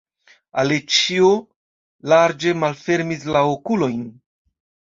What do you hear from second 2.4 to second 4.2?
malfermis la okulojn.